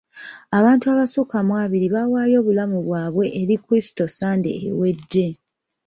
[0.57, 5.27] Abantu abasukka mu abiri baawaayo obulamu bwabwe eri Kristo Sande ewedde.